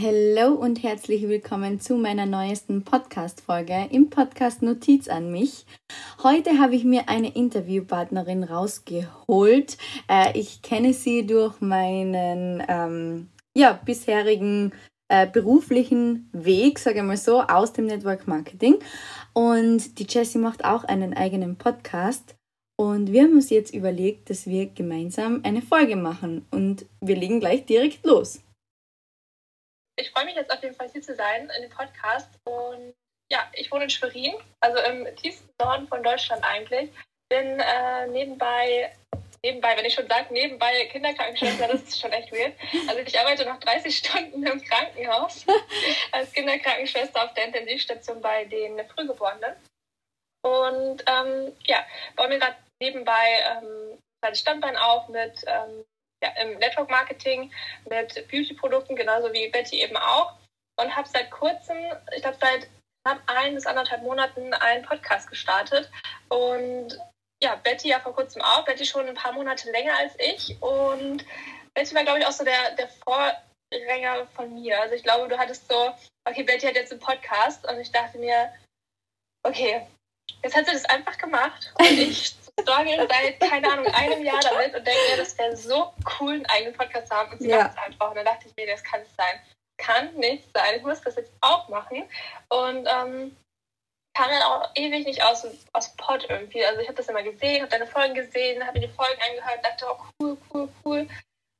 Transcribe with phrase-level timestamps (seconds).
[0.00, 5.66] Hallo und herzlich willkommen zu meiner neuesten Podcast-Folge im Podcast Notiz an mich.
[6.22, 9.76] Heute habe ich mir eine Interviewpartnerin rausgeholt.
[10.08, 14.72] Äh, ich kenne sie durch meinen ähm, ja, bisherigen
[15.08, 18.76] äh, beruflichen Weg, sage ich mal so, aus dem Network Marketing.
[19.32, 22.36] Und die Jessie macht auch einen eigenen Podcast.
[22.76, 26.46] Und wir haben uns jetzt überlegt, dass wir gemeinsam eine Folge machen.
[26.52, 28.42] Und wir legen gleich direkt los
[29.98, 32.28] ich freue mich jetzt auf jeden Fall hier zu sein in dem Podcast.
[32.44, 32.94] Und
[33.30, 36.90] ja, ich wohne in Schwerin, also im tiefsten Norden von Deutschland eigentlich.
[37.28, 38.90] Bin äh, nebenbei,
[39.42, 42.54] nebenbei, wenn ich schon sage, nebenbei Kinderkrankenschwester, das ist schon echt weird.
[42.88, 45.44] Also ich arbeite noch 30 Stunden im Krankenhaus
[46.12, 49.56] als Kinderkrankenschwester auf der Intensivstation bei den Frühgeborenen.
[50.42, 51.84] Und ähm, ja,
[52.16, 55.84] baue mir gerade nebenbei ähm, ein Standbein auf mit ähm,
[56.22, 57.52] ja, im Network Marketing
[57.88, 60.34] mit Beauty-Produkten, genauso wie Betty eben auch.
[60.80, 61.76] Und habe seit kurzem,
[62.14, 62.68] ich glaube seit
[63.04, 65.90] knapp ein bis anderthalb Monaten einen Podcast gestartet.
[66.28, 66.98] Und
[67.42, 68.64] ja, Betty ja vor kurzem auch.
[68.64, 70.60] Betty schon ein paar Monate länger als ich.
[70.60, 71.24] Und
[71.74, 74.80] Betty war, glaube ich, auch so der, der Vorgänger von mir.
[74.80, 75.94] Also ich glaube, du hattest so,
[76.24, 77.66] okay, Betty hat jetzt einen Podcast.
[77.68, 78.52] Und ich dachte mir,
[79.44, 79.86] okay,
[80.42, 81.72] jetzt hat sie das einfach gemacht.
[81.78, 85.92] Und ich struggle seit, keine Ahnung, einem Jahr damit und denke mir, das wäre so
[86.18, 87.32] cool, einen eigenen Podcast zu haben.
[87.32, 87.64] Und sie ja.
[87.64, 88.10] macht es einfach.
[88.10, 89.40] Und dann dachte ich mir, das kann es sein.
[89.78, 90.76] Kann nicht sein.
[90.76, 92.04] Ich muss das jetzt auch machen.
[92.48, 93.36] Und ähm,
[94.18, 96.64] kam dann auch ewig nicht aus, aus Pod irgendwie.
[96.64, 99.64] Also ich habe das immer gesehen, habe deine Folgen gesehen, habe mir die Folgen angehört,
[99.64, 101.08] dachte, oh cool, cool, cool.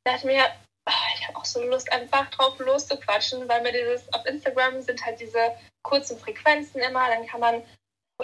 [0.04, 0.44] Da dachte mir,
[0.88, 5.04] oh, ich habe auch so Lust, einfach drauf loszuquatschen, weil mir dieses, auf Instagram sind
[5.04, 7.62] halt diese kurzen Frequenzen immer, dann kann man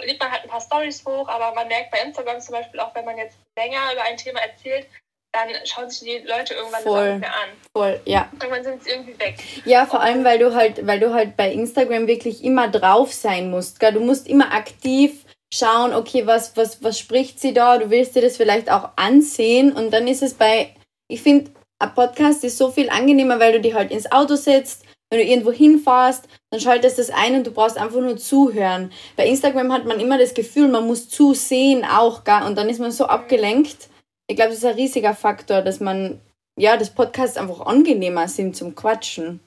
[0.03, 2.93] lädt man halt ein paar Stories hoch, aber man merkt bei Instagram zum Beispiel auch,
[2.95, 4.87] wenn man jetzt länger über ein Thema erzählt,
[5.31, 7.11] dann schauen sich die Leute irgendwann Voll.
[7.11, 7.49] nicht mehr an.
[7.75, 8.29] Voll, ja.
[8.33, 9.37] Irgendwann sind sie irgendwie weg.
[9.65, 13.49] Ja, vor allem, weil du halt, weil du halt bei Instagram wirklich immer drauf sein
[13.49, 13.79] musst.
[13.79, 13.93] Gell?
[13.93, 17.77] Du musst immer aktiv schauen, okay, was, was, was spricht sie da?
[17.77, 20.73] Du willst dir das vielleicht auch ansehen und dann ist es bei,
[21.07, 24.84] ich finde, ein Podcast ist so viel angenehmer, weil du dich halt ins Auto setzt,
[25.09, 28.91] wenn du irgendwo hinfährst, dann schaltest du das ein und du brauchst einfach nur zuhören.
[29.15, 32.43] Bei Instagram hat man immer das Gefühl, man muss zusehen auch, gell?
[32.43, 33.89] und dann ist man so abgelenkt.
[34.27, 36.19] Ich glaube, das ist ein riesiger Faktor, dass man,
[36.59, 39.39] ja, das Podcast einfach angenehmer sind zum Quatschen.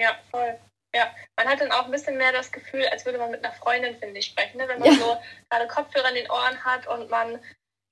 [0.00, 0.58] Ja, voll.
[0.94, 3.54] Ja, man hat dann auch ein bisschen mehr das Gefühl, als würde man mit einer
[3.54, 4.58] Freundin, finde ich, sprechen.
[4.58, 4.68] Ne?
[4.68, 4.98] Wenn man ja.
[4.98, 5.16] so
[5.50, 7.40] gerade Kopfhörer in den Ohren hat und man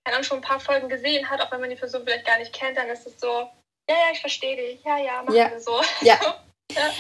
[0.05, 2.53] dann schon ein paar Folgen gesehen hat, auch wenn man die Person vielleicht gar nicht
[2.53, 3.49] kennt, dann ist es so,
[3.89, 5.51] ja, ja, ich verstehe dich, ja, ja, machen ja.
[5.51, 5.81] wir so.
[6.03, 6.19] Ja,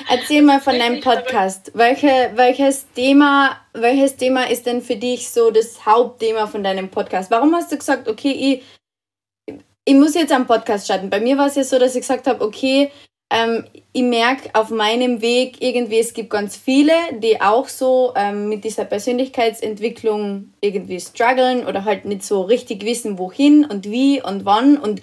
[0.09, 1.71] Erzähl mal von deinem Podcast.
[1.75, 7.31] Welche, welches, Thema, welches Thema ist denn für dich so das Hauptthema von deinem Podcast?
[7.31, 8.63] Warum hast du gesagt, okay,
[9.47, 9.55] ich,
[9.85, 11.11] ich muss jetzt einen Podcast starten?
[11.11, 12.91] Bei mir war es ja so, dass ich gesagt habe, okay,
[13.33, 18.49] ähm, ich merke auf meinem Weg irgendwie, es gibt ganz viele, die auch so ähm,
[18.49, 24.45] mit dieser Persönlichkeitsentwicklung irgendwie strugglen oder halt nicht so richtig wissen, wohin und wie und
[24.45, 25.01] wann und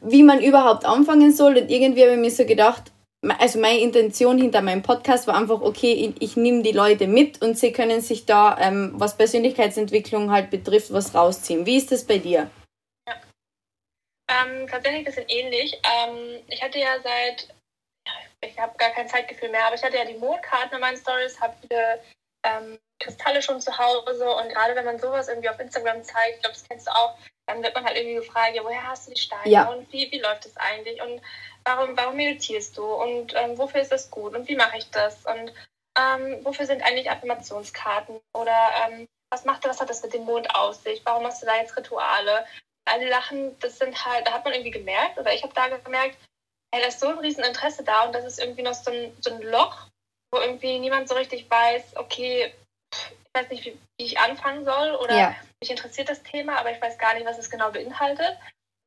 [0.00, 1.58] wie man überhaupt anfangen soll.
[1.58, 2.90] Und irgendwie habe ich mir so gedacht,
[3.38, 7.42] also meine Intention hinter meinem Podcast war einfach, okay, ich, ich nehme die Leute mit
[7.42, 11.66] und sie können sich da, ähm, was Persönlichkeitsentwicklung halt betrifft, was rausziehen.
[11.66, 12.50] Wie ist das bei dir?
[13.06, 13.14] Ja.
[14.30, 15.78] Ähm, tatsächlich ein bisschen ähnlich.
[15.84, 17.54] Ähm, ich hatte ja seit,
[18.40, 21.38] ich habe gar kein Zeitgefühl mehr, aber ich hatte ja die Mondkarten in meinen Stories,
[21.40, 22.00] habe viele
[22.42, 26.40] ähm, Kristalle schon zu Hause und gerade wenn man sowas irgendwie auf Instagram zeigt, ich
[26.40, 27.16] glaube, das kennst du auch,
[27.46, 29.68] dann wird man halt irgendwie gefragt, ja, woher hast du die Steine ja.
[29.68, 31.20] und wie, wie läuft das eigentlich und
[31.64, 35.24] warum, warum meditierst du und ähm, wofür ist das gut und wie mache ich das
[35.26, 35.52] und
[35.98, 40.54] ähm, wofür sind eigentlich Affirmationskarten oder ähm, was macht was hat das mit dem Mond
[40.54, 42.44] aus sich, warum machst du da jetzt Rituale?
[42.86, 45.68] All die Sachen, das sind halt, da hat man irgendwie gemerkt oder ich habe da
[45.68, 46.16] gemerkt,
[46.72, 49.30] hey, da ist so ein Rieseninteresse da und das ist irgendwie noch so ein, so
[49.30, 49.86] ein Loch,
[50.32, 52.52] wo irgendwie niemand so richtig weiß, okay,
[52.92, 55.36] ich weiß nicht, wie, wie ich anfangen soll oder ja.
[55.60, 58.36] mich interessiert das Thema, aber ich weiß gar nicht, was es genau beinhaltet.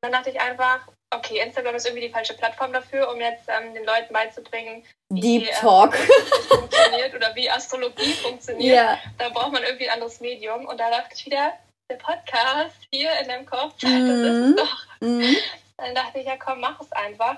[0.04, 0.86] Dann dachte ich einfach,
[1.16, 5.22] okay, Instagram ist irgendwie die falsche Plattform dafür, um jetzt ähm, den Leuten beizubringen, wie
[5.22, 8.76] Deep ähm, Talk funktioniert oder wie Astrologie funktioniert.
[8.76, 9.00] Yeah.
[9.18, 10.66] Da braucht man irgendwie ein anderes Medium.
[10.66, 11.54] Und da dachte ich wieder,
[11.90, 13.86] der Podcast hier in deinem Kopf, mm.
[13.86, 14.56] das ist es mhm.
[14.58, 14.86] doch.
[15.00, 15.36] Mm.
[15.78, 17.38] Dann dachte ich, ja komm, mach es einfach.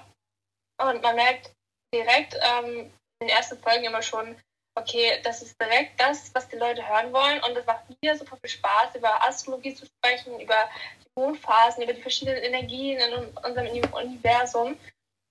[0.81, 1.51] Und man merkt
[1.93, 4.35] direkt ähm, in den ersten Folgen immer schon,
[4.75, 7.41] okay, das ist direkt das, was die Leute hören wollen.
[7.43, 10.69] Und es macht mir super viel Spaß, über Astrologie zu sprechen, über
[11.15, 14.77] Mondphasen, über die verschiedenen Energien in unserem Universum.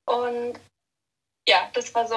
[0.07, 0.59] Und
[1.49, 2.17] ja, das war so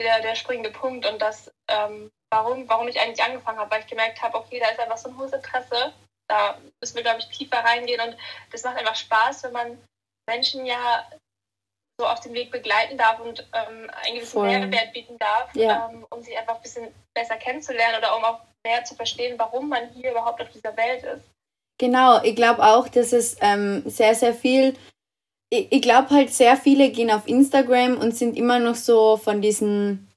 [0.00, 3.86] der, der springende Punkt und das, ähm, warum, warum ich eigentlich angefangen habe, weil ich
[3.86, 5.92] gemerkt habe, okay, da ist einfach so ein hohes Interesse.
[6.28, 8.16] Da müssen wir, glaube ich, tiefer reingehen und
[8.50, 9.88] das macht einfach Spaß, wenn man
[10.26, 11.08] Menschen ja
[11.98, 14.48] so auf dem Weg begleiten darf und ähm, einen gewissen Voll.
[14.48, 15.90] Mehrwert bieten darf, ja.
[15.90, 19.68] ähm, um sich einfach ein bisschen besser kennenzulernen oder um auch mehr zu verstehen, warum
[19.68, 21.24] man hier überhaupt auf dieser Welt ist.
[21.78, 24.74] Genau, ich glaube auch, dass es ähm, sehr, sehr viel,
[25.50, 29.40] ich, ich glaube halt sehr viele gehen auf Instagram und sind immer noch so von
[29.40, 30.08] diesen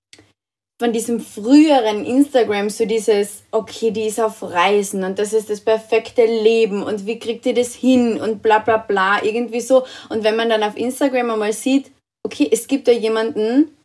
[0.79, 5.61] von diesem früheren Instagram, so dieses, okay, die ist auf Reisen und das ist das
[5.61, 9.85] perfekte Leben und wie kriegt ihr das hin und bla bla bla, irgendwie so.
[10.09, 11.91] Und wenn man dann auf Instagram einmal sieht,
[12.23, 13.75] okay, es gibt da jemanden,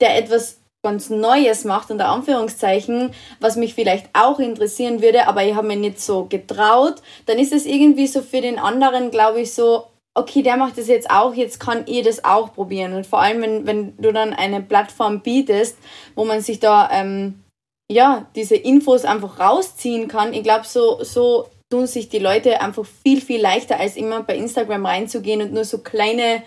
[0.00, 5.54] der etwas ganz Neues macht, unter Anführungszeichen, was mich vielleicht auch interessieren würde, aber ich
[5.54, 6.96] habe mir nicht so getraut,
[7.26, 10.88] dann ist es irgendwie so für den anderen, glaube ich, so, okay, der macht das
[10.88, 12.94] jetzt auch, jetzt kann ich das auch probieren.
[12.94, 15.78] Und vor allem, wenn, wenn du dann eine Plattform bietest,
[16.14, 17.42] wo man sich da ähm,
[17.90, 22.84] ja, diese Infos einfach rausziehen kann, ich glaube, so, so tun sich die Leute einfach
[22.84, 26.42] viel, viel leichter, als immer bei Instagram reinzugehen und nur so kleine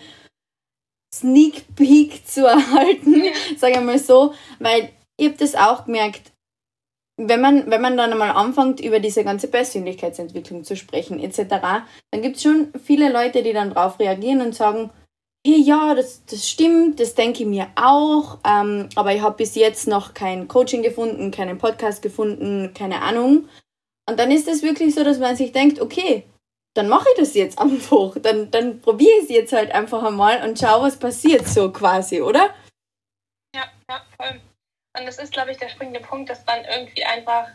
[1.12, 3.24] Sneak Peek zu erhalten,
[3.56, 6.32] sage ich mal so, weil ich habe das auch gemerkt,
[7.16, 12.22] wenn man, wenn man dann einmal anfängt, über diese ganze Persönlichkeitsentwicklung zu sprechen, etc., dann
[12.22, 14.90] gibt es schon viele Leute, die dann darauf reagieren und sagen,
[15.46, 19.54] hey, ja, das, das stimmt, das denke ich mir auch, ähm, aber ich habe bis
[19.54, 23.48] jetzt noch kein Coaching gefunden, keinen Podcast gefunden, keine Ahnung.
[24.08, 26.24] Und dann ist es wirklich so, dass man sich denkt, okay,
[26.74, 28.16] dann mache ich das jetzt einfach.
[28.20, 32.20] Dann, dann probiere ich es jetzt halt einfach einmal und schau, was passiert, so quasi,
[32.20, 32.50] oder?
[33.54, 34.40] Ja, ja, voll.
[34.96, 37.48] Und das ist, glaube ich, der springende Punkt, dass man irgendwie einfach,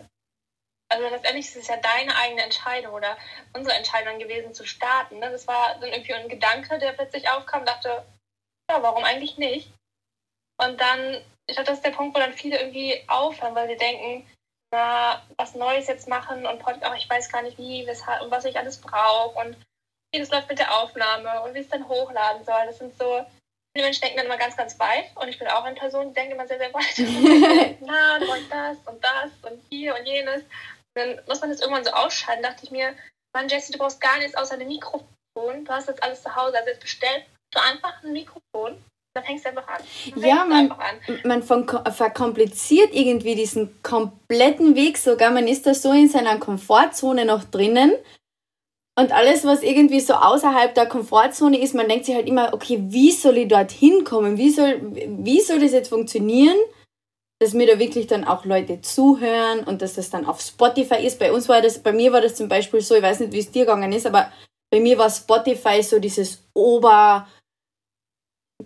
[0.89, 3.17] also letztendlich ist es ja deine eigene Entscheidung oder
[3.53, 5.19] unsere Entscheidung gewesen zu starten.
[5.19, 5.31] Ne?
[5.31, 8.05] Das war dann irgendwie ein Gedanke, der plötzlich aufkam, dachte,
[8.69, 9.71] ja, warum eigentlich nicht?
[10.57, 13.77] Und dann, ich glaube, das ist der Punkt, wo dann viele irgendwie aufhören, weil sie
[13.77, 14.29] denken,
[14.71, 18.45] na, was Neues jetzt machen und ach, ich weiß gar nicht wie, weshalb und was
[18.45, 19.57] ich alles brauche und
[20.13, 22.65] wie das läuft mit der Aufnahme und wie es dann hochladen soll.
[22.65, 23.25] Das sind so
[23.73, 26.13] Viele Menschen denken dann immer ganz, ganz weit und ich bin auch eine Person, die
[26.13, 27.77] denkt immer sehr, sehr weit.
[27.81, 30.43] Na, du wolltest das und das und hier und jenes.
[30.43, 32.43] Und dann muss man das irgendwann so ausschalten.
[32.43, 32.95] dachte ich mir,
[33.33, 35.07] Mann, Jesse, du brauchst gar nichts außer ein Mikrofon.
[35.35, 36.57] Du hast das alles zu Hause.
[36.57, 38.83] Also jetzt bestellst du einfach ein Mikrofon
[39.13, 39.81] dann fängst du einfach an.
[40.15, 40.73] ja, man,
[41.25, 45.31] man verkompliziert irgendwie diesen kompletten Weg sogar.
[45.31, 47.91] Man ist da so in seiner Komfortzone noch drinnen
[48.99, 52.77] und alles, was irgendwie so außerhalb der Komfortzone ist, man denkt sich halt immer, okay,
[52.89, 54.37] wie soll ich dort hinkommen?
[54.37, 56.57] Wie soll, wie soll das jetzt funktionieren?
[57.39, 61.19] Dass mir da wirklich dann auch Leute zuhören und dass das dann auf Spotify ist.
[61.19, 63.39] Bei uns war das, bei mir war das zum Beispiel so, ich weiß nicht, wie
[63.39, 64.31] es dir gegangen ist, aber
[64.69, 67.27] bei mir war Spotify so dieses Ober,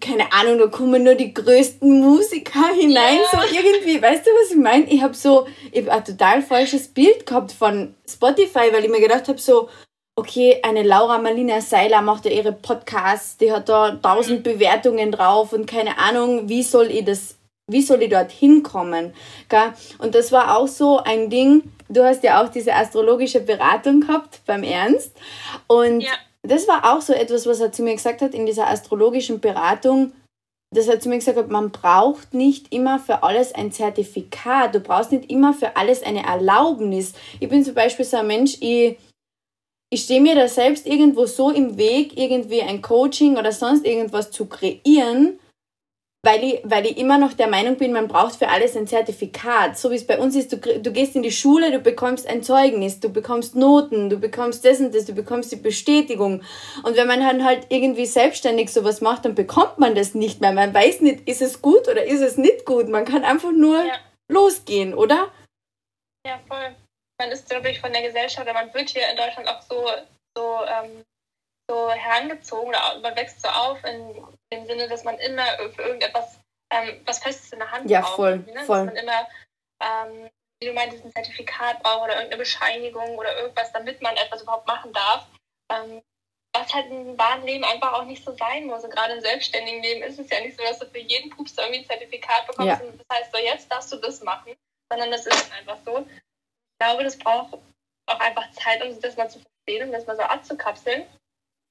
[0.02, 3.40] keine Ahnung, da kommen nur die größten Musiker hinein, ja.
[3.40, 4.86] so irgendwie, weißt du, was ich meine?
[4.92, 9.02] Ich habe so, ich hab ein total falsches Bild gehabt von Spotify, weil ich mir
[9.02, 9.70] gedacht habe, so,
[10.16, 15.54] okay, eine Laura Marlina Seiler macht ja ihre Podcasts, die hat da tausend Bewertungen drauf
[15.54, 17.36] und keine Ahnung, wie soll ich das,
[17.68, 19.14] wie soll ich dort hinkommen?
[20.00, 24.40] Und das war auch so ein Ding, du hast ja auch diese astrologische Beratung gehabt
[24.46, 25.12] beim Ernst
[25.68, 26.14] und ja.
[26.44, 30.14] das war auch so etwas, was er zu mir gesagt hat in dieser astrologischen Beratung,
[30.72, 35.12] das hat zu mir gesagt, man braucht nicht immer für alles ein Zertifikat, du brauchst
[35.12, 37.14] nicht immer für alles eine Erlaubnis.
[37.40, 38.98] Ich bin zum Beispiel so ein Mensch, ich
[39.90, 44.32] ich stehe mir da selbst irgendwo so im Weg, irgendwie ein Coaching oder sonst irgendwas
[44.32, 45.40] zu kreieren,
[46.24, 49.78] weil ich, weil ich immer noch der Meinung bin, man braucht für alles ein Zertifikat.
[49.78, 52.42] So wie es bei uns ist, du, du gehst in die Schule, du bekommst ein
[52.42, 56.42] Zeugnis, du bekommst Noten, du bekommst das und das, du bekommst die Bestätigung.
[56.82, 60.52] Und wenn man dann halt irgendwie selbstständig sowas macht, dann bekommt man das nicht mehr.
[60.52, 62.90] Man weiß nicht, ist es gut oder ist es nicht gut.
[62.90, 63.94] Man kann einfach nur ja.
[64.28, 65.28] losgehen, oder?
[66.26, 66.76] Ja, voll
[67.18, 69.88] man ist, glaube ich, von der Gesellschaft, oder man wird hier in Deutschland auch so,
[70.36, 71.06] so, ähm,
[71.70, 75.46] so herangezogen oder man wächst so auf in dem Sinne, dass man immer
[75.76, 76.40] für irgendetwas
[76.72, 78.16] ähm, was Festes in der Hand ja, braucht.
[78.16, 78.64] Voll, ne?
[78.66, 78.86] voll.
[78.86, 79.28] Dass man immer,
[79.82, 80.30] ähm,
[80.60, 84.68] wie du meintest, ein Zertifikat braucht oder irgendeine Bescheinigung oder irgendwas, damit man etwas überhaupt
[84.68, 85.28] machen darf.
[85.72, 86.02] Ähm,
[86.56, 88.84] was halt im wahren Leben einfach auch nicht so sein muss.
[88.84, 91.58] Und gerade im selbstständigen Leben ist es ja nicht so, dass du für jeden Pups
[91.58, 92.88] irgendwie ein Zertifikat bekommst ja.
[92.88, 94.56] und das heißt so, jetzt darfst du das machen,
[94.90, 96.08] sondern das ist einfach so
[96.80, 97.54] glaube, das braucht
[98.08, 101.06] auch einfach Zeit, um das mal zu verstehen und das mal so abzukapseln.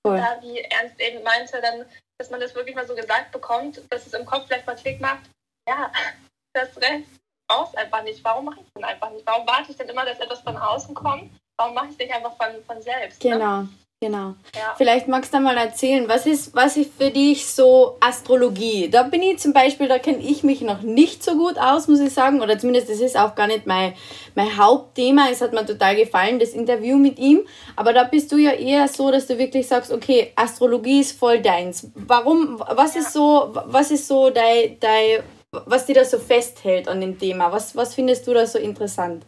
[0.06, 0.16] Cool.
[0.16, 1.87] Da, wie Ernst eben meinte, dann,
[2.18, 5.00] dass man das wirklich mal so gesagt bekommt, dass es im Kopf vielleicht mal Klick
[5.00, 5.30] macht.
[5.68, 5.90] Ja,
[6.54, 7.08] das Recht
[7.49, 8.23] brauchst einfach nicht.
[8.25, 9.26] Warum mache ich es denn einfach nicht?
[9.26, 11.30] Warum warte ich denn immer, dass etwas von außen kommt?
[11.56, 13.23] Warum mache ich es nicht einfach von, von selbst?
[13.25, 13.30] Ne?
[13.30, 13.62] Genau.
[13.62, 13.68] Ne?
[14.04, 14.34] Genau.
[14.54, 14.75] Ja.
[14.76, 18.90] Vielleicht magst du mal erzählen, was ist, was ist für dich so Astrologie?
[18.90, 22.00] Da bin ich zum Beispiel, da kenne ich mich noch nicht so gut aus, muss
[22.00, 22.42] ich sagen.
[22.42, 23.94] Oder zumindest, das ist auch gar nicht mein,
[24.34, 25.28] mein Hauptthema.
[25.30, 27.46] Es hat mir total gefallen, das Interview mit ihm.
[27.76, 31.40] Aber da bist du ja eher so, dass du wirklich sagst, okay, Astrologie ist voll
[31.40, 31.90] deins.
[31.94, 33.00] Warum, was ja.
[33.00, 37.50] ist so, was ist so dein, dein, was dir da so festhält an dem Thema?
[37.52, 39.25] Was, was findest du da so interessant?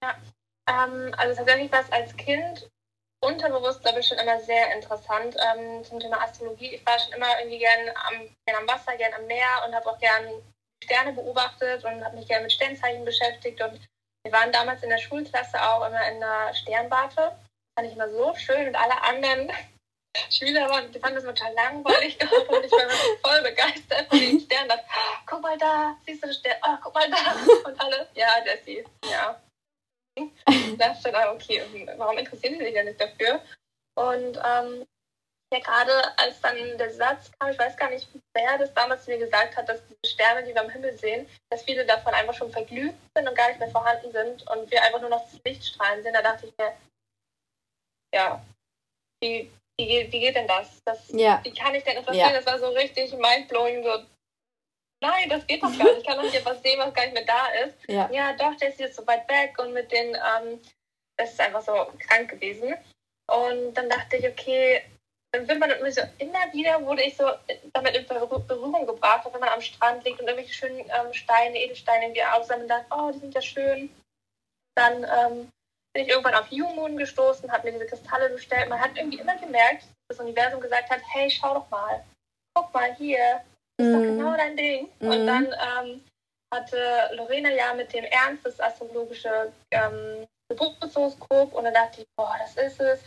[0.00, 0.14] Ja,
[0.68, 2.69] ähm, also tatsächlich war es als Kind
[3.20, 6.74] unterbewusst, glaube ich, schon immer sehr interessant ähm, zum Thema Astrologie.
[6.74, 9.88] Ich war schon immer irgendwie gern am, gern am Wasser, gern am Meer und habe
[9.90, 10.42] auch gern
[10.82, 13.60] Sterne beobachtet und habe mich gerne mit Sternzeichen beschäftigt.
[13.60, 13.80] Und
[14.24, 17.36] wir waren damals in der Schulklasse auch immer in der Sternwarte.
[17.78, 19.52] Fand ich immer so schön und alle anderen
[20.30, 22.88] Schüler waren, die fanden das total langweilig und ich war
[23.22, 24.68] voll begeistert von den Sternen.
[24.70, 24.84] Dachte,
[25.26, 26.56] guck mal da, siehst du den Stern?
[26.66, 27.68] Oh, guck mal da.
[27.68, 28.86] Und alle, ja, der sieht,
[30.18, 30.24] ja
[30.78, 31.62] da stand auch, okay,
[31.96, 33.40] warum interessieren Sie sich denn nicht dafür?
[33.96, 34.86] Und ähm,
[35.52, 39.18] ja, gerade als dann der Satz kam, ich weiß gar nicht, wer das damals mir
[39.18, 42.52] gesagt hat, dass diese Sterne, die wir am Himmel sehen, dass viele davon einfach schon
[42.52, 46.02] verglüht sind und gar nicht mehr vorhanden sind und wir einfach nur noch das Lichtstrahlen
[46.02, 46.72] sind, da dachte ich mir,
[48.14, 48.44] ja,
[49.20, 50.80] wie, wie, wie geht denn das?
[50.84, 51.40] das ja.
[51.42, 52.16] Wie kann ich denn verstehen?
[52.16, 52.32] Ja.
[52.32, 53.90] Das war so richtig mindblowing, so
[55.00, 55.98] nein, das geht doch gar nicht.
[55.98, 57.76] Ich kann doch nicht etwas sehen, was gar nicht mehr da ist.
[57.88, 60.60] Ja, ja doch, der ist jetzt so weit weg und mit den, ähm,
[61.16, 62.74] das ist einfach so krank gewesen.
[63.26, 64.82] Und dann dachte ich, okay,
[65.32, 67.24] dann wird man so immer wieder wurde ich so
[67.72, 72.06] damit in Berührung gebracht, wenn man am Strand liegt und irgendwelche schönen ähm, Steine, Edelsteine
[72.06, 73.94] irgendwie aufsammeln und dachte, oh, die sind ja schön.
[74.74, 75.48] Dann ähm,
[75.92, 78.68] bin ich irgendwann auf New Moon gestoßen, habe mir diese Kristalle bestellt.
[78.68, 82.04] Man hat irgendwie immer gemerkt, dass das Universum gesagt hat, hey, schau doch mal,
[82.54, 83.44] guck mal hier,
[83.80, 84.88] ist doch genau dein Ding.
[85.00, 85.08] Mhm.
[85.10, 86.04] Und dann ähm,
[86.52, 92.36] hatte Lorena ja mit dem Ernst das astrologische ähm, Geburtshoroskop und dann dachte ich, boah,
[92.40, 93.00] das ist es.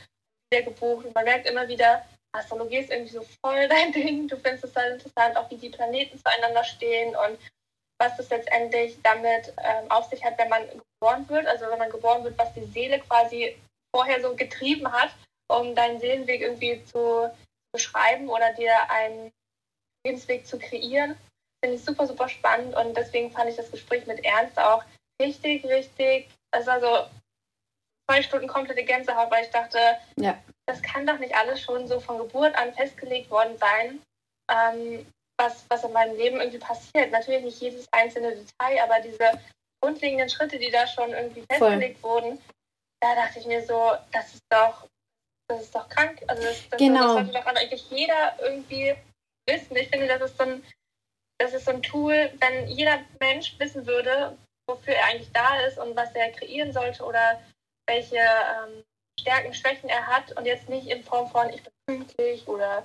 [0.51, 4.27] Sehr gebucht und man merkt immer wieder, Astrologie ist irgendwie so voll dein Ding.
[4.27, 7.39] Du findest es halt interessant, auch wie die Planeten zueinander stehen und
[7.99, 11.47] was das letztendlich damit ähm, auf sich hat, wenn man geboren wird.
[11.47, 13.55] Also wenn man geboren wird, was die Seele quasi
[13.95, 15.11] vorher so getrieben hat,
[15.47, 17.29] um deinen Seelenweg irgendwie zu
[17.71, 19.31] beschreiben oder dir ein
[20.05, 21.15] Lebensweg zu kreieren.
[21.63, 24.83] Finde ich super, super spannend und deswegen fand ich das Gespräch mit Ernst auch
[25.21, 27.07] richtig, richtig, also, also
[28.05, 29.77] zwei Stunden komplette Gänsehaut, weil ich dachte,
[30.17, 30.37] ja.
[30.65, 34.01] das kann doch nicht alles schon so von Geburt an festgelegt worden sein,
[34.51, 35.05] ähm,
[35.37, 37.11] was, was in meinem Leben irgendwie passiert.
[37.11, 39.39] Natürlich nicht jedes einzelne Detail, aber diese
[39.81, 42.11] grundlegenden Schritte, die da schon irgendwie festgelegt Voll.
[42.11, 42.41] wurden,
[43.01, 44.87] da dachte ich mir so, das ist doch,
[45.47, 46.21] das ist doch krank.
[46.27, 47.03] Also das, das, genau.
[47.03, 48.95] das sollte doch eigentlich jeder irgendwie
[49.47, 49.75] wissen.
[49.75, 50.63] Ich finde, das ist so ein,
[51.39, 55.77] das ist so ein Tool, wenn jeder Mensch wissen würde, wofür er eigentlich da ist
[55.77, 57.41] und was er kreieren sollte oder
[57.87, 58.83] welche ähm,
[59.19, 62.83] Stärken, Schwächen er hat und jetzt nicht in Form von ich bin pünktlich oder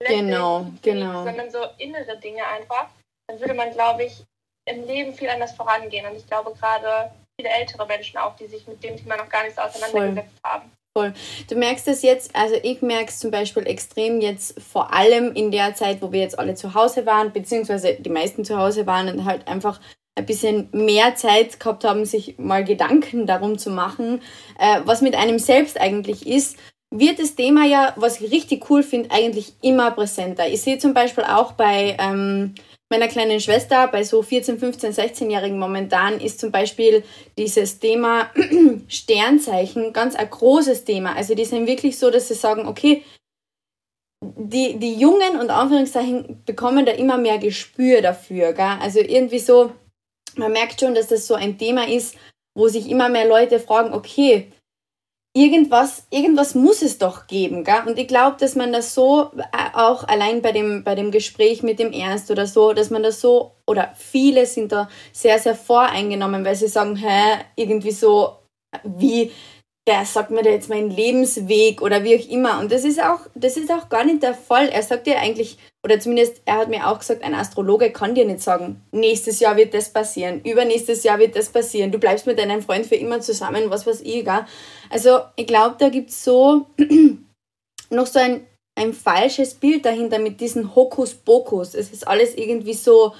[0.00, 1.24] genau, genau.
[1.24, 2.88] sondern so innere Dinge einfach,
[3.26, 4.24] dann würde man, glaube ich,
[4.68, 6.06] im Leben viel anders vorangehen.
[6.06, 9.44] Und ich glaube gerade viele ältere Menschen auch, die sich mit dem Thema noch gar
[9.44, 10.50] nicht so auseinandergesetzt Voll.
[10.50, 10.72] haben.
[10.96, 11.12] Voll.
[11.50, 15.50] Du merkst es jetzt, also ich merke es zum Beispiel extrem jetzt vor allem in
[15.50, 19.10] der Zeit, wo wir jetzt alle zu Hause waren, beziehungsweise die meisten zu Hause waren
[19.10, 19.78] und halt einfach
[20.14, 24.22] ein bisschen mehr Zeit gehabt haben, sich mal Gedanken darum zu machen,
[24.58, 26.56] äh, was mit einem selbst eigentlich ist,
[26.90, 30.48] wird das Thema ja, was ich richtig cool finde, eigentlich immer präsenter.
[30.48, 32.54] Ich sehe zum Beispiel auch bei ähm,
[32.90, 37.02] meiner kleinen Schwester, bei so 14, 15, 16-Jährigen momentan, ist zum Beispiel
[37.36, 38.30] dieses Thema
[38.88, 41.16] Sternzeichen ganz ein großes Thema.
[41.16, 43.02] Also die sind wirklich so, dass sie sagen, okay,
[44.22, 48.52] die, die Jungen und Anführungszeichen bekommen da immer mehr Gespür dafür.
[48.52, 48.78] Gell?
[48.80, 49.72] Also irgendwie so,
[50.36, 52.16] man merkt schon, dass das so ein Thema ist,
[52.56, 54.50] wo sich immer mehr Leute fragen, okay,
[55.36, 57.82] irgendwas, irgendwas muss es doch geben, gell?
[57.86, 59.42] Und ich glaube, dass man das so äh,
[59.74, 63.20] auch allein bei dem, bei dem Gespräch mit dem Ernst oder so, dass man das
[63.20, 68.38] so, oder viele sind da sehr, sehr voreingenommen, weil sie sagen, hä, irgendwie so,
[68.82, 69.30] wie,
[69.86, 72.58] der sagt mir da jetzt meinen Lebensweg oder wie auch immer.
[72.58, 74.68] Und das ist auch, das ist auch gar nicht der Fall.
[74.68, 78.24] Er sagt dir eigentlich, oder zumindest er hat mir auch gesagt, ein Astrologe kann dir
[78.24, 82.40] nicht sagen, nächstes Jahr wird das passieren, übernächstes Jahr wird das passieren, du bleibst mit
[82.40, 84.44] deinem Freund für immer zusammen, was weiß ich, gell?
[84.90, 86.66] Also ich glaube, da gibt es so
[87.90, 91.74] noch so ein, ein falsches Bild dahinter mit diesen Hokuspokus.
[91.74, 93.14] Es ist alles irgendwie so,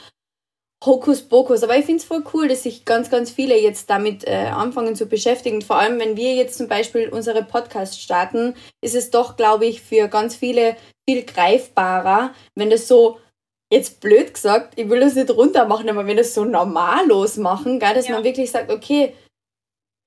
[0.85, 1.63] Hokuspokus.
[1.63, 4.95] Aber ich finde es voll cool, dass sich ganz, ganz viele jetzt damit äh, anfangen
[4.95, 5.63] zu beschäftigen.
[5.63, 9.83] Vor allem, wenn wir jetzt zum Beispiel unsere Podcasts starten, ist es doch, glaube ich,
[9.83, 10.77] für ganz viele
[11.09, 13.19] viel greifbarer, wenn das so,
[13.73, 17.79] jetzt blöd gesagt, ich will das nicht runter machen, aber wenn das so normallos machen,
[17.79, 18.15] gell, dass ja.
[18.15, 19.15] man wirklich sagt, okay,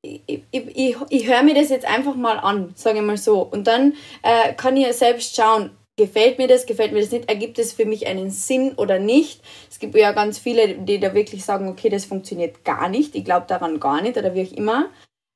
[0.02, 3.42] ich, ich, ich, ich höre mir das jetzt einfach mal an, sage ich mal so.
[3.42, 7.28] Und dann äh, kann ich ja selbst schauen, gefällt mir das, gefällt mir das nicht,
[7.28, 9.42] ergibt es für mich einen Sinn oder nicht.
[9.70, 13.26] Es gibt ja ganz viele, die da wirklich sagen, okay, das funktioniert gar nicht, ich
[13.26, 14.90] glaube daran gar nicht oder wie auch immer.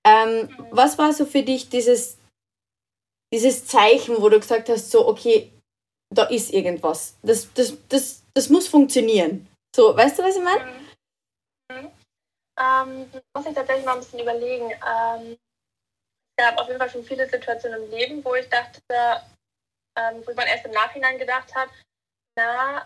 [0.08, 2.18] Ähm, was war so für dich dieses,
[3.34, 5.52] dieses Zeichen, wo du gesagt hast, so, okay,
[6.10, 7.18] da ist irgendwas.
[7.24, 9.48] Das, das, das, das muss funktionieren.
[9.76, 10.66] So, weißt du, was ich meine?
[11.72, 11.92] Mhm.
[12.58, 14.72] Ähm, muss ich tatsächlich mal ein bisschen überlegen.
[14.72, 15.38] Ähm,
[16.38, 18.82] es gab auf jeden Fall schon viele Situationen im Leben, wo ich dachte,
[19.98, 21.70] ähm, wo man erst im Nachhinein gedacht hat,
[22.36, 22.86] na,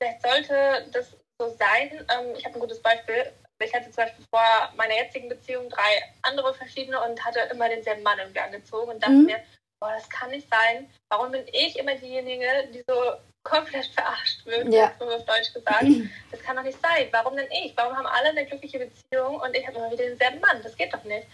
[0.00, 2.06] vielleicht sollte das so sein.
[2.10, 3.32] Ähm, ich habe ein gutes Beispiel.
[3.60, 8.02] Ich hatte zum Beispiel vor meiner jetzigen Beziehung drei andere verschiedene und hatte immer denselben
[8.02, 9.26] Mann irgendwie angezogen und dachte mhm.
[9.26, 9.40] mir,
[9.80, 10.88] boah, das kann nicht sein.
[11.08, 14.92] Warum bin ich immer diejenige, die so komplett verarscht wird, ja.
[14.98, 15.84] so auf Deutsch gesagt.
[16.30, 17.08] Das kann doch nicht sein.
[17.10, 17.74] Warum denn ich?
[17.76, 20.62] Warum haben alle eine glückliche Beziehung und ich habe immer wieder denselben Mann?
[20.62, 21.26] Das geht doch nicht.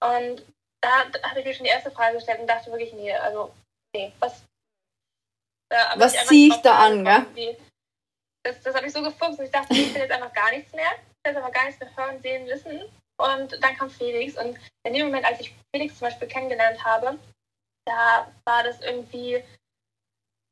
[0.00, 0.44] Und
[0.82, 3.54] da habe ich mir schon die erste Frage gestellt und dachte wirklich, nee, also,
[3.94, 4.42] nee, was.
[5.96, 7.56] Was ziehe ich da an, gell?
[8.42, 10.90] Das, das habe ich so gefuchst ich dachte, ich will jetzt einfach gar nichts mehr.
[10.92, 12.82] Ich will jetzt einfach gar nichts mehr hören, sehen, wissen.
[13.16, 17.18] Und dann kam Felix und in dem Moment, als ich Felix zum Beispiel kennengelernt habe,
[17.86, 19.42] da war das irgendwie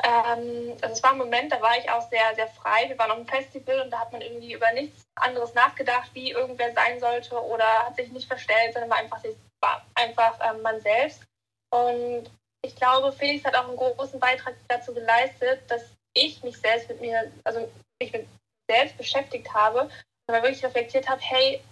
[0.05, 2.89] ähm, also es war ein Moment, da war ich auch sehr, sehr frei.
[2.89, 6.33] Wir waren auf einem Festival und da hat man irgendwie über nichts anderes nachgedacht, wie
[6.33, 9.23] irgendwer sein sollte oder hat sich nicht verstellt, sondern war einfach,
[9.61, 11.23] war einfach ähm, man selbst.
[11.71, 12.31] Und
[12.65, 15.83] ich glaube, Felix hat auch einen großen Beitrag dazu geleistet, dass
[16.15, 18.27] ich mich selbst mit mir, also mich mit
[18.71, 19.91] selbst beschäftigt habe und
[20.29, 21.63] mal wirklich reflektiert habe, hey,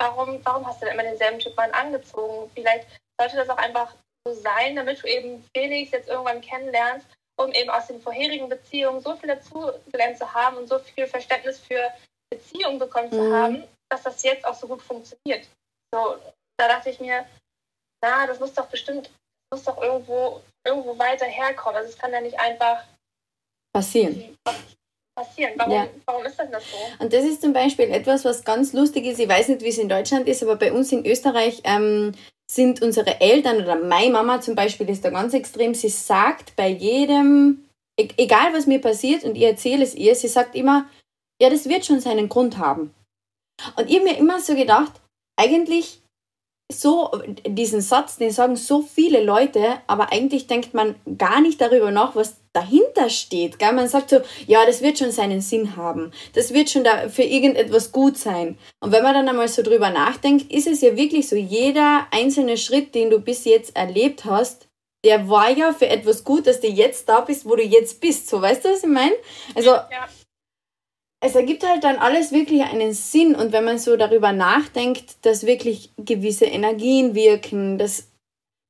[0.00, 2.50] warum, warum hast du denn immer denselben Typ Mann angezogen?
[2.54, 2.86] Vielleicht
[3.20, 7.06] sollte das auch einfach so sein, damit du eben Felix jetzt irgendwann kennenlernst
[7.38, 11.58] um eben aus den vorherigen Beziehungen so viel dazugelernt zu haben und so viel Verständnis
[11.60, 11.92] für
[12.30, 13.32] Beziehungen bekommen zu mhm.
[13.32, 15.48] haben, dass das jetzt auch so gut funktioniert.
[15.94, 16.16] So,
[16.58, 17.24] da dachte ich mir,
[18.02, 19.10] na, das muss doch bestimmt,
[19.50, 21.76] muss doch irgendwo, irgendwo weiter herkommen.
[21.76, 22.84] Also es kann ja nicht einfach
[23.72, 24.36] passieren.
[25.14, 25.54] Passieren.
[25.56, 25.88] Warum, ja.
[26.06, 26.76] warum ist denn das so?
[27.04, 29.18] Und das ist zum Beispiel etwas, was ganz lustig ist.
[29.18, 32.14] Ich weiß nicht, wie es in Deutschland ist, aber bei uns in Österreich ähm,
[32.50, 35.74] sind unsere Eltern oder meine Mama zum Beispiel ist da ganz extrem.
[35.74, 40.28] Sie sagt bei jedem, e-, egal was mir passiert und ich erzähle es ihr, sie
[40.28, 40.88] sagt immer,
[41.40, 42.94] ja, das wird schon seinen Grund haben.
[43.76, 44.92] Und ich habe mir immer so gedacht,
[45.36, 46.00] eigentlich
[46.70, 47.10] so,
[47.46, 52.14] diesen Satz, den sagen so viele Leute, aber eigentlich denkt man gar nicht darüber nach,
[52.14, 53.58] was dahinter steht.
[53.58, 53.72] Gell?
[53.72, 56.12] Man sagt so, ja, das wird schon seinen Sinn haben.
[56.34, 58.58] Das wird schon da für irgendetwas gut sein.
[58.80, 62.58] Und wenn man dann einmal so drüber nachdenkt, ist es ja wirklich so, jeder einzelne
[62.58, 64.68] Schritt, den du bis jetzt erlebt hast,
[65.04, 68.28] der war ja für etwas gut, dass du jetzt da bist, wo du jetzt bist.
[68.28, 69.14] So, weißt du, was ich meine?
[69.54, 70.08] Also, ja
[71.20, 75.46] es ergibt halt dann alles wirklich einen Sinn und wenn man so darüber nachdenkt, dass
[75.46, 78.08] wirklich gewisse Energien wirken, dass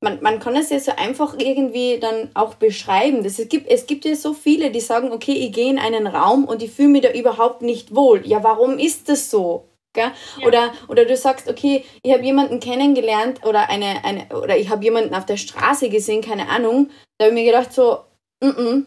[0.00, 3.24] man, man kann es ja so einfach irgendwie dann auch beschreiben.
[3.24, 6.06] Das, es, gibt, es gibt ja so viele, die sagen, okay, ich gehe in einen
[6.06, 8.26] Raum und ich fühle mich da überhaupt nicht wohl.
[8.26, 9.64] Ja, warum ist das so?
[9.96, 10.12] Ja.
[10.46, 14.84] Oder, oder du sagst, okay, ich habe jemanden kennengelernt oder eine, eine oder ich habe
[14.84, 16.90] jemanden auf der Straße gesehen, keine Ahnung.
[17.18, 18.04] Da habe ich mir gedacht, so,
[18.40, 18.84] mm, -mm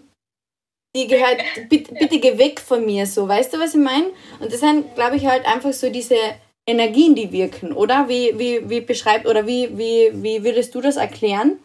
[0.95, 4.11] die gehört, bitte, bitte geh weg von mir, so, weißt du, was ich meine?
[4.39, 6.17] Und das sind, glaube ich, halt einfach so diese
[6.67, 8.07] Energien, die wirken, oder?
[8.09, 11.63] Wie, wie, wie beschreibt, oder wie, wie, wie würdest du das erklären?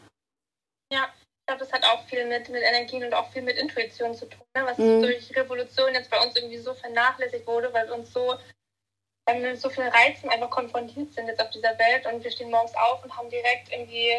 [0.93, 4.15] Ja, ich glaube, das hat auch viel mit, mit Energien und auch viel mit Intuition
[4.15, 4.65] zu tun, ne?
[4.65, 5.03] was mhm.
[5.03, 8.37] durch Revolution jetzt bei uns irgendwie so vernachlässigt wurde, weil wir uns so
[9.27, 12.31] weil wir mit so vielen Reizen einfach konfrontiert sind jetzt auf dieser Welt und wir
[12.31, 14.13] stehen morgens auf und haben direkt irgendwie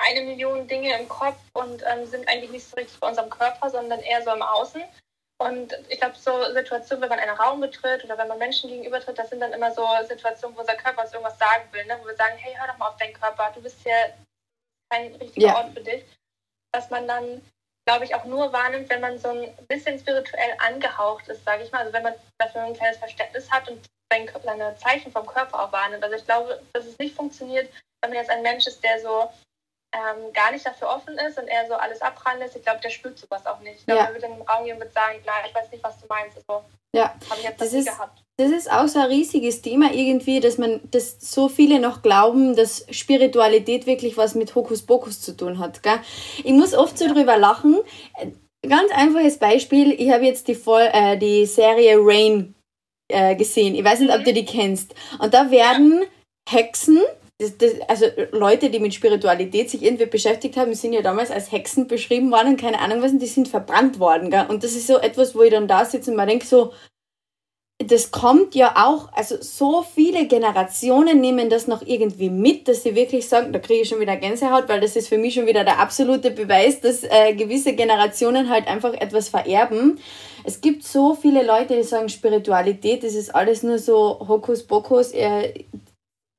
[0.00, 3.70] eine Million Dinge im Kopf und ähm, sind eigentlich nicht so richtig bei unserem Körper,
[3.70, 4.82] sondern eher so im Außen.
[5.40, 9.18] Und ich glaube, so Situationen, wenn man einen Raum betritt oder wenn man Menschen gegenübertritt,
[9.18, 11.98] das sind dann immer so Situationen, wo unser Körper uns irgendwas sagen will, ne?
[12.00, 14.14] wo wir sagen, hey, hör doch mal auf deinen Körper, du bist hier
[14.90, 15.56] kein richtiger ja.
[15.56, 16.04] Ort für dich.
[16.72, 17.40] Dass man dann,
[17.86, 21.72] glaube ich, auch nur wahrnimmt, wenn man so ein bisschen spirituell angehaucht ist, sage ich
[21.72, 21.80] mal.
[21.80, 23.88] Also wenn man dafür ein kleines Verständnis hat und
[24.44, 26.04] seine Zeichen vom Körper auch wahrnimmt.
[26.04, 29.30] Also ich glaube, dass es nicht funktioniert, wenn man jetzt ein Mensch ist, der so
[29.92, 32.90] ähm, gar nicht dafür offen ist und er so alles abprallen lässt, ich glaube, der
[32.90, 33.80] spürt sowas auch nicht.
[33.80, 34.06] Ich glaube, ja.
[34.06, 36.36] er wird in den Raum gehen und sagen, klar, ich weiß nicht, was du meinst.
[36.36, 38.22] Also, ja, habe ich jetzt das ist, gehabt.
[38.36, 42.54] Das ist auch so ein riesiges Thema irgendwie, dass man, dass so viele noch glauben,
[42.54, 45.82] dass Spiritualität wirklich was mit Hokuspokus zu tun hat.
[45.82, 46.00] Gell?
[46.44, 47.12] Ich muss oft so ja.
[47.12, 47.80] drüber lachen.
[48.66, 52.54] Ganz einfaches Beispiel, ich habe jetzt die, Voll äh, die Serie Rain
[53.08, 53.74] äh, gesehen.
[53.74, 54.24] Ich weiß nicht, ob mhm.
[54.24, 54.94] du die kennst.
[55.18, 56.04] Und da werden
[56.48, 57.00] Hexen
[57.40, 61.50] das, das, also Leute, die mit Spiritualität sich irgendwie beschäftigt haben, sind ja damals als
[61.50, 64.30] Hexen beschrieben worden und keine Ahnung was, und die sind verbrannt worden.
[64.30, 64.46] Gell?
[64.48, 66.72] Und das ist so etwas, wo ich dann da sitze und mir denke so,
[67.82, 72.94] das kommt ja auch, also so viele Generationen nehmen das noch irgendwie mit, dass sie
[72.94, 75.64] wirklich sagen, da kriege ich schon wieder Gänsehaut, weil das ist für mich schon wieder
[75.64, 79.98] der absolute Beweis, dass äh, gewisse Generationen halt einfach etwas vererben.
[80.44, 85.64] Es gibt so viele Leute, die sagen, Spiritualität, das ist alles nur so Hokuspokus, äh,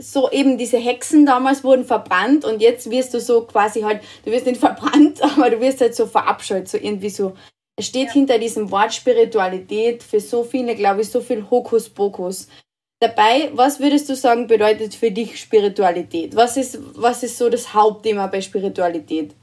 [0.02, 4.32] so eben diese Hexen damals wurden verbrannt und jetzt wirst du so quasi halt, du
[4.32, 7.34] wirst nicht verbrannt, aber du wirst halt so verabscheut, so irgendwie so
[7.78, 8.14] es steht ja.
[8.14, 12.48] hinter diesem Wort Spiritualität für so viele, glaube ich, so viel Hokuspokus.
[13.00, 16.36] Dabei, was würdest du sagen, bedeutet für dich Spiritualität?
[16.36, 19.34] Was ist, was ist so das Hauptthema bei Spiritualität?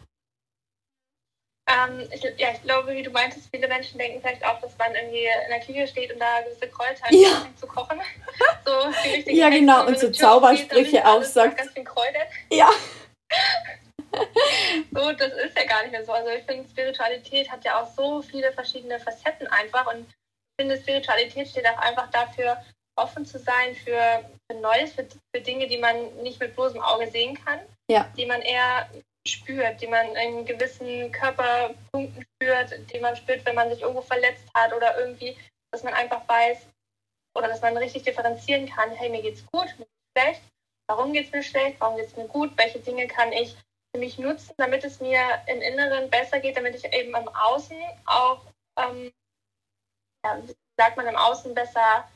[1.69, 4.95] Ähm, ich, ja, ich glaube, wie du meintest, viele Menschen denken vielleicht auch, dass man
[4.95, 7.47] irgendwie in der Küche steht und da gewisse Kräuter ja.
[7.57, 8.01] zu kochen.
[8.65, 11.59] so ja, genau, und so Zaubersprüche aufsagt.
[11.59, 12.21] Ganz viel Kräuter.
[12.51, 12.71] Ja.
[14.93, 16.13] so, das ist ja gar nicht mehr so.
[16.13, 20.79] Also ich finde, Spiritualität hat ja auch so viele verschiedene Facetten einfach und ich finde,
[20.79, 22.57] Spiritualität steht auch einfach dafür,
[22.97, 27.09] offen zu sein für, für Neues, für, für Dinge, die man nicht mit bloßem Auge
[27.09, 28.11] sehen kann, ja.
[28.17, 28.89] die man eher
[29.27, 34.49] spürt, die man in gewissen Körperpunkten spürt, die man spürt, wenn man sich irgendwo verletzt
[34.55, 35.37] hat oder irgendwie,
[35.71, 36.67] dass man einfach weiß
[37.37, 40.43] oder dass man richtig differenzieren kann, hey, mir geht's gut, mir geht's schlecht,
[40.89, 43.57] warum geht's mir schlecht, warum geht's mir gut, welche Dinge kann ich
[43.95, 47.77] für mich nutzen, damit es mir im Inneren besser geht, damit ich eben im Außen
[48.07, 48.45] auch,
[48.79, 49.13] ähm,
[50.25, 50.43] ja,
[50.77, 52.09] sagt man im Außen besser,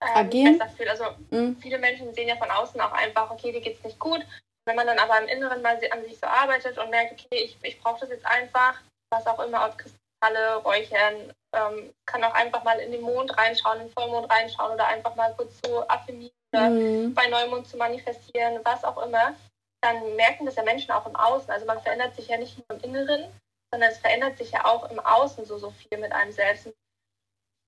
[0.00, 0.90] ähm, fühle.
[0.90, 1.56] Also mhm.
[1.60, 4.24] viele Menschen sehen ja von außen auch einfach, okay, dir geht es nicht gut.
[4.64, 7.56] Wenn man dann aber im Inneren mal an sich so arbeitet und merkt, okay, ich,
[7.62, 12.62] ich brauche das jetzt einfach, was auch immer, ob Kristalle, Räuchern, ähm, kann auch einfach
[12.64, 16.32] mal in den Mond reinschauen, in den Vollmond reinschauen oder einfach mal kurz so affirmieren
[16.52, 17.14] oder mhm.
[17.14, 19.34] bei Neumond zu manifestieren, was auch immer
[19.82, 21.50] dann merken das ja Menschen auch im Außen.
[21.50, 23.24] Also man verändert sich ja nicht nur im Inneren,
[23.70, 26.66] sondern es verändert sich ja auch im Außen so, so viel mit einem selbst.
[26.66, 26.74] Ich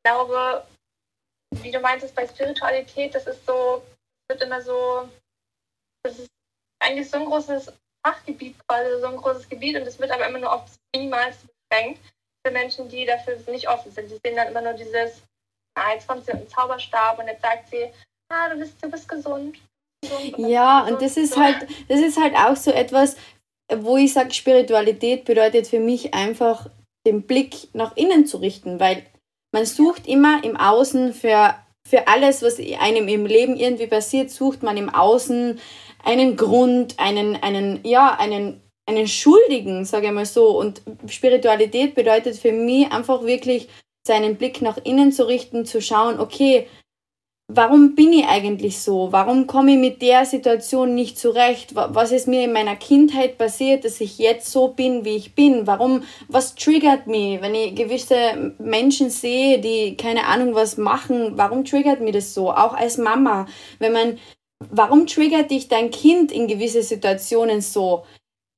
[0.04, 0.64] glaube,
[1.62, 3.82] wie du meintest, bei Spiritualität, das ist so,
[4.28, 5.08] wird immer so,
[6.04, 6.30] das ist
[6.84, 7.72] eigentlich so ein großes
[8.06, 11.48] Fachgebiet quasi, so ein großes Gebiet und es wird aber immer nur auf das Minimalste
[11.48, 12.00] beschränkt
[12.46, 14.10] für Menschen, die dafür nicht offen sind.
[14.10, 15.22] Die sehen dann immer nur dieses,
[15.74, 17.90] ah, jetzt kommt sie mit einem Zauberstab und jetzt sagt sie,
[18.30, 19.58] ah, du bist, du bist gesund,
[20.36, 23.16] ja, und das ist halt, das ist halt auch so etwas,
[23.74, 26.68] wo ich sage, Spiritualität bedeutet für mich einfach,
[27.06, 29.04] den Blick nach innen zu richten, weil
[29.52, 31.54] man sucht immer im Außen für,
[31.86, 35.60] für alles, was einem im Leben irgendwie passiert, sucht man im Außen
[36.04, 40.58] einen Grund, einen, einen, ja, einen, einen Schuldigen, sage ich mal so.
[40.58, 43.68] Und Spiritualität bedeutet für mich einfach wirklich,
[44.06, 46.66] seinen Blick nach innen zu richten, zu schauen, okay,
[47.48, 49.12] warum bin ich eigentlich so?
[49.12, 51.74] Warum komme ich mit der Situation nicht zurecht?
[51.74, 55.66] Was ist mir in meiner Kindheit passiert, dass ich jetzt so bin, wie ich bin?
[55.66, 61.32] Warum, was triggert mich, wenn ich gewisse Menschen sehe, die keine Ahnung was machen?
[61.36, 62.50] Warum triggert mich das so?
[62.50, 63.46] Auch als Mama,
[63.78, 64.18] wenn man,
[64.70, 68.04] warum triggert dich dein Kind in gewisse Situationen so?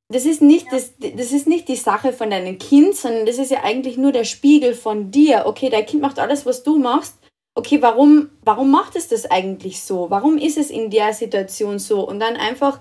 [0.09, 3.51] Das ist, nicht das, das ist nicht die Sache von deinem Kind, sondern das ist
[3.51, 5.45] ja eigentlich nur der Spiegel von dir.
[5.47, 7.16] Okay, dein Kind macht alles, was du machst
[7.57, 10.11] okay, warum, warum macht es das eigentlich so?
[10.11, 12.07] Warum ist es in der Situation so?
[12.07, 12.81] Und dann einfach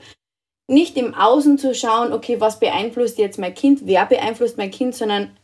[0.68, 4.94] nicht im Außen zu schauen, okay, was beeinflusst jetzt mein Kind, wer beeinflusst mein Kind,
[4.94, 5.36] sondern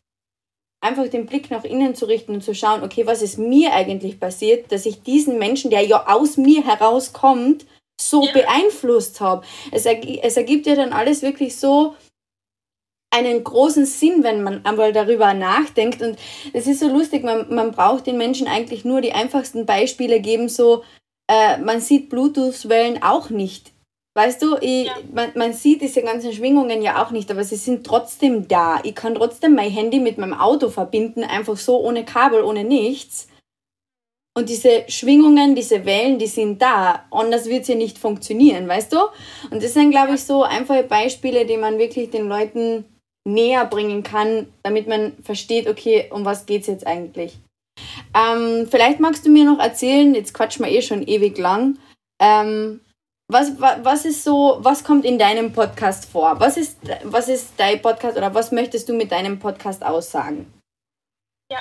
[0.82, 4.20] einfach den Blick nach innen zu richten und zu schauen, okay, was ist mir eigentlich
[4.20, 7.66] passiert, dass ich diesen Menschen, der ja aus mir herauskommt,
[8.00, 8.34] so ja.
[8.34, 9.46] beeinflusst habe.
[9.72, 11.96] Es, es ergibt ja dann alles wirklich so
[13.12, 16.02] einen großen Sinn, wenn man einmal darüber nachdenkt.
[16.02, 16.18] Und
[16.54, 20.50] es ist so lustig, man, man braucht den Menschen eigentlich nur die einfachsten Beispiele geben,
[20.50, 20.84] so
[21.28, 23.71] äh, man sieht Bluetooth-Wellen auch nicht.
[24.14, 24.98] Weißt du, ich, ja.
[25.14, 28.82] man, man sieht diese ganzen Schwingungen ja auch nicht, aber sie sind trotzdem da.
[28.84, 33.30] Ich kann trotzdem mein Handy mit meinem Auto verbinden, einfach so ohne Kabel, ohne nichts.
[34.38, 37.06] Und diese Schwingungen, diese Wellen, die sind da.
[37.12, 38.98] Anders wird sie nicht funktionieren, weißt du?
[39.50, 42.86] Und das sind, glaube ich, so einfache Beispiele, die man wirklich den Leuten
[43.28, 47.38] näher bringen kann, damit man versteht, okay, um was geht es jetzt eigentlich.
[48.14, 51.78] Ähm, vielleicht magst du mir noch erzählen, jetzt quatschen wir eh schon ewig lang,
[52.22, 52.82] ähm,
[53.32, 56.40] was, was, ist so, was kommt in deinem Podcast vor?
[56.40, 60.52] Was ist, was ist dein Podcast oder was möchtest du mit deinem Podcast aussagen?
[61.52, 61.60] Ja,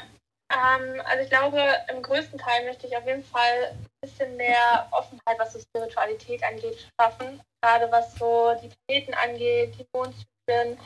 [0.51, 1.63] ähm, also ich glaube,
[1.95, 6.43] im größten Teil möchte ich auf jeden Fall ein bisschen mehr Offenheit, was so Spiritualität
[6.43, 7.41] angeht, schaffen.
[7.63, 10.79] Gerade was so die Planeten angeht, die Mondzyklen,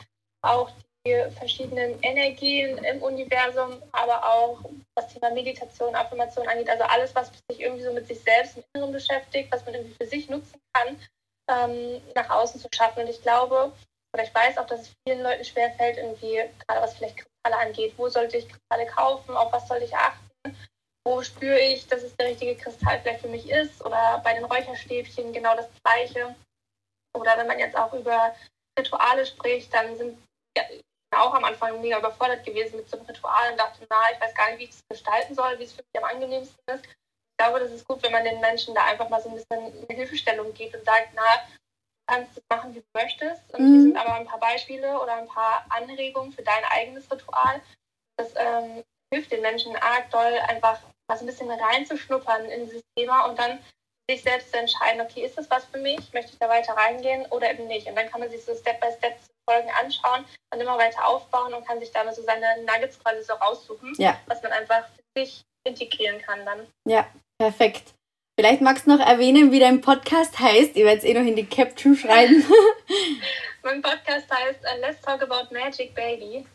[0.43, 0.69] auch
[1.05, 4.59] die verschiedenen Energien im Universum, aber auch
[4.95, 8.63] was Thema Meditation, Affirmation angeht, also alles, was sich irgendwie so mit sich selbst im
[8.73, 10.99] Inneren beschäftigt, was man irgendwie für sich nutzen kann,
[11.49, 13.03] ähm, nach außen zu schaffen.
[13.03, 13.71] Und ich glaube,
[14.13, 17.93] oder ich weiß auch, dass es vielen Leuten schwerfällt, irgendwie, gerade was vielleicht Kristalle angeht,
[17.97, 20.21] wo sollte ich Kristalle kaufen, auf was sollte ich achten.
[21.07, 24.45] wo spüre ich, dass es der richtige Kristall vielleicht für mich ist oder bei den
[24.45, 26.33] Räucherstäbchen genau das gleiche.
[27.15, 28.35] Oder wenn man jetzt auch über
[28.79, 30.17] Rituale spricht, dann sind
[30.57, 30.63] ja,
[31.21, 34.33] auch am Anfang mega überfordert gewesen mit so einem Ritual und dachte, na, ich weiß
[34.35, 36.85] gar nicht, wie ich das gestalten soll, wie es für mich am angenehmsten ist.
[36.85, 39.59] Ich glaube, das ist gut, wenn man den Menschen da einfach mal so ein bisschen
[39.59, 43.53] eine Hilfestellung gibt und sagt, na, du kannst das machen, wie du möchtest.
[43.53, 43.73] Und mhm.
[43.73, 47.61] hier sind aber ein paar Beispiele oder ein paar Anregungen für dein eigenes Ritual.
[48.17, 52.83] Das ähm, hilft den Menschen arg doll, einfach mal so ein bisschen reinzuschnuppern in dieses
[52.95, 53.59] Thema und dann
[54.09, 56.13] sich selbst zu entscheiden, okay, ist das was für mich?
[56.13, 57.87] Möchte ich da weiter reingehen oder eben nicht?
[57.87, 59.17] Und dann kann man sich so Step by Step
[59.49, 63.33] Folgen anschauen und immer weiter aufbauen und kann sich damit so seine Nuggets quasi so
[63.33, 64.19] raussuchen, ja.
[64.25, 66.67] was man einfach für sich integrieren kann dann.
[66.87, 67.93] Ja, perfekt.
[68.37, 70.75] Vielleicht magst du noch erwähnen, wie dein Podcast heißt.
[70.75, 72.43] Ich werde es eh noch in die Caption schreiben.
[73.63, 76.45] mein Podcast heißt uh, Let's Talk About Magic Baby.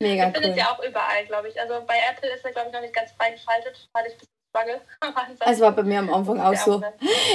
[0.00, 0.32] Mega cool.
[0.32, 1.60] findet ihr auch überall, glaube ich.
[1.60, 4.80] Also bei Apple ist er, glaube ich, noch nicht ganz freigeschaltet, weil ich bis Struggle.
[5.46, 6.82] Es war bei mir am Anfang auch so.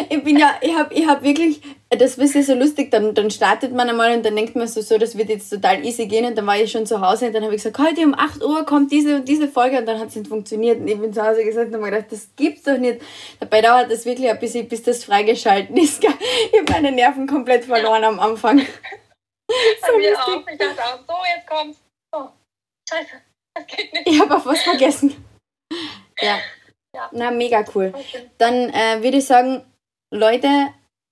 [0.10, 3.32] Ich bin ja, ich habe ich hab wirklich, das ist ja so lustig, dann, dann
[3.32, 6.26] startet man einmal und dann denkt man so, so, das wird jetzt total easy gehen
[6.26, 8.44] und dann war ich schon zu Hause und dann habe ich gesagt, heute um 8
[8.44, 11.14] Uhr kommt diese und diese Folge und dann hat es nicht funktioniert und ich bin
[11.14, 13.02] zu Hause gesagt und habe gedacht, das gibt's doch nicht.
[13.40, 16.04] Dabei dauert das wirklich ein bisschen, bis das freigeschalten ist.
[16.04, 18.60] Ich habe meine Nerven komplett verloren am Anfang.
[19.88, 20.48] so mir auch.
[20.48, 21.80] Ich dachte auch, so, jetzt kommt's.
[22.12, 22.28] Oh,
[22.90, 23.22] scheiße,
[23.54, 24.08] das geht nicht.
[24.08, 25.24] Ich habe auch was vergessen.
[26.20, 26.40] Ja.
[26.96, 27.10] Ja.
[27.14, 27.94] Na, mega cool.
[27.94, 28.30] Okay.
[28.38, 29.64] Dann äh, würde ich sagen,
[30.14, 30.50] Leute,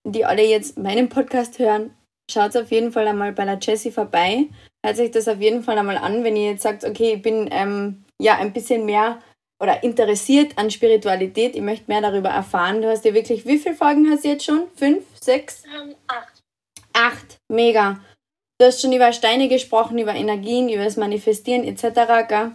[0.06, 1.96] die alle jetzt meinen Podcast hören,
[2.30, 4.48] schaut auf jeden Fall einmal bei der Jessie vorbei.
[4.86, 7.50] Hört sich das auf jeden Fall einmal an, wenn ihr jetzt sagt, okay, ich bin
[7.52, 9.22] ähm, ja ein bisschen mehr
[9.62, 12.82] oder interessiert an Spiritualität, ich möchte mehr darüber erfahren.
[12.82, 14.70] Du hast ja wirklich, wie viele Folgen hast du jetzt schon?
[14.76, 15.04] Fünf?
[15.20, 15.63] Sechs?
[15.65, 16.42] Ähm, acht.
[16.94, 18.00] Acht, mega.
[18.58, 22.28] Du hast schon über Steine gesprochen, über Energien, über das Manifestieren etc.
[22.28, 22.52] Gell?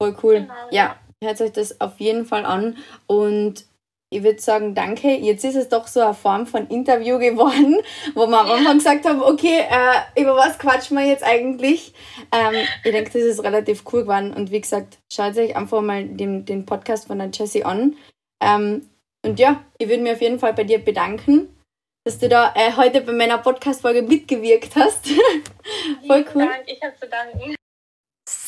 [0.00, 0.34] Voll cool.
[0.40, 0.70] Genau, ja.
[0.70, 2.76] ja hört euch das auf jeden Fall an
[3.06, 3.64] und
[4.10, 5.16] ich würde sagen, danke.
[5.16, 7.76] Jetzt ist es doch so eine Form von Interview geworden,
[8.14, 11.92] wo wir am Anfang gesagt haben, okay, äh, über was quatschen wir jetzt eigentlich?
[12.30, 14.32] Ähm, ich denke, das ist relativ cool geworden.
[14.32, 17.96] Und wie gesagt, schaut euch einfach mal den, den Podcast von der Jessie an.
[18.40, 18.88] Ähm,
[19.24, 21.48] und ja, ich würde mich auf jeden Fall bei dir bedanken,
[22.04, 25.08] dass du da äh, heute bei meiner Podcast-Folge mitgewirkt hast.
[26.06, 26.46] Voll cool.
[26.46, 27.56] Dank, ich habe zu danken.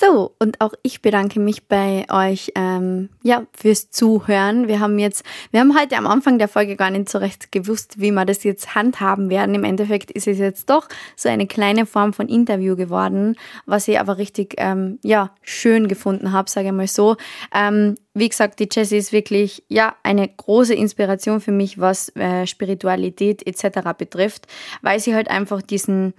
[0.00, 4.68] So, und auch ich bedanke mich bei euch ähm, ja, fürs Zuhören.
[4.68, 8.00] Wir haben jetzt, wir haben heute am Anfang der Folge gar nicht so recht gewusst,
[8.00, 9.56] wie wir das jetzt handhaben werden.
[9.56, 13.34] Im Endeffekt ist es jetzt doch so eine kleine Form von Interview geworden,
[13.66, 17.16] was ich aber richtig ähm, ja, schön gefunden habe, sage ich mal so.
[17.52, 22.46] Ähm, wie gesagt, die Jessie ist wirklich ja eine große Inspiration für mich, was äh,
[22.46, 23.80] Spiritualität etc.
[23.98, 24.46] betrifft,
[24.80, 26.14] weil sie halt einfach diesen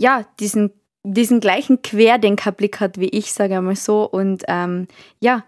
[0.00, 0.70] ja, diesen
[1.02, 4.04] diesen gleichen Querdenkerblick hat wie ich, sage ich mal so.
[4.04, 4.88] Und ähm,
[5.20, 5.44] ja,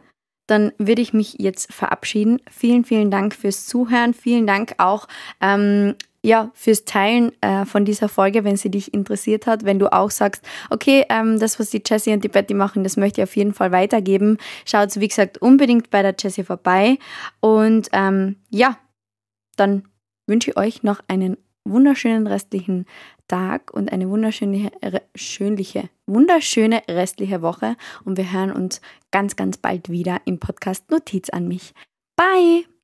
[0.46, 2.40] dann würde ich mich jetzt verabschieden.
[2.50, 4.14] Vielen, vielen Dank fürs Zuhören.
[4.14, 5.06] Vielen Dank auch
[5.40, 9.64] ähm, ja, fürs Teilen äh, von dieser Folge, wenn sie dich interessiert hat.
[9.64, 12.96] Wenn du auch sagst, okay, ähm, das, was die Jessie und die Betty machen, das
[12.96, 14.36] möchte ich auf jeden Fall weitergeben.
[14.66, 16.98] Schaut, wie gesagt, unbedingt bei der Jessie vorbei.
[17.40, 18.76] Und ähm, ja,
[19.56, 19.84] dann
[20.26, 21.36] wünsche ich euch noch einen
[21.70, 22.86] wunderschönen restlichen
[23.28, 24.70] Tag und eine wunderschöne,
[25.14, 27.76] schönliche, wunderschöne restliche Woche.
[28.04, 28.80] Und wir hören uns
[29.10, 31.72] ganz, ganz bald wieder im Podcast Notiz an mich.
[32.16, 32.79] Bye!